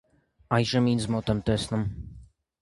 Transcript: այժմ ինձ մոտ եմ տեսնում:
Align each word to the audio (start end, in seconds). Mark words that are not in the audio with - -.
այժմ 0.55 0.87
ինձ 0.93 1.05
մոտ 1.17 1.29
եմ 1.35 1.43
տեսնում: 1.51 1.85